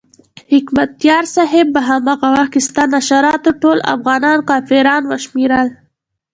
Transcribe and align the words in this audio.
حکمتیار 0.51 1.23
صاحب 1.35 1.67
په 1.75 1.81
هماغه 1.89 2.27
وخت 2.35 2.51
کې 2.53 2.61
ستا 2.67 2.83
نشراتو 2.93 3.51
ټول 3.61 3.77
افغانان 3.95 4.37
کافران 4.49 5.01
وشمېرل. 5.07 5.67